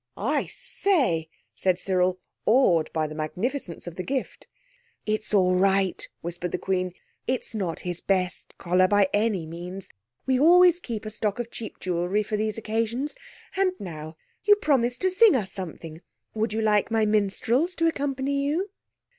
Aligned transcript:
"I 0.17 0.47
say!" 0.47 1.29
said 1.53 1.77
Cyril, 1.77 2.17
awed 2.47 2.91
by 2.91 3.05
the 3.05 3.13
magnificence 3.13 3.85
of 3.85 3.97
the 3.97 4.03
gift. 4.03 4.47
"It's 5.05 5.31
all 5.31 5.53
right," 5.53 6.09
whispered 6.21 6.51
the 6.51 6.57
Queen, 6.57 6.95
"it's 7.27 7.53
not 7.53 7.81
his 7.81 8.01
best 8.01 8.55
collar 8.57 8.87
by 8.87 9.09
any 9.13 9.45
means. 9.45 9.89
We 10.25 10.39
always 10.39 10.79
keep 10.79 11.05
a 11.05 11.11
stock 11.11 11.37
of 11.37 11.51
cheap 11.51 11.79
jewellery 11.79 12.23
for 12.23 12.35
these 12.35 12.57
occasions. 12.57 13.13
And 13.55 13.73
now—you 13.77 14.55
promised 14.55 15.01
to 15.01 15.11
sing 15.11 15.35
us 15.35 15.51
something. 15.51 16.01
Would 16.33 16.51
you 16.51 16.61
like 16.63 16.89
my 16.89 17.05
minstrels 17.05 17.75
to 17.75 17.85
accompany 17.85 18.43
you?" 18.43 18.71